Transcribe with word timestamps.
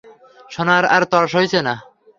শোনার 0.51 0.83
আর 0.95 1.03
তর 1.11 1.25
সইছে 1.33 1.59
না। 1.67 1.75